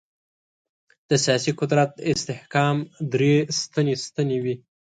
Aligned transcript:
د 1.09 1.11
سیاسي 1.25 1.51
قدرت 1.59 1.89
د 1.95 1.99
استحکام 2.13 2.77
درې 3.13 3.35
سنتي 3.59 3.95
ستنې 4.05 4.37
وې. 4.43 4.55